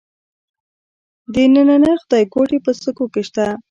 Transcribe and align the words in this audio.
د 1.33 1.35
ننه 1.53 1.91
خدایګوټې 2.01 2.57
په 2.65 2.71
سکو 2.81 3.05
کې 3.13 3.21
شته 3.27 3.45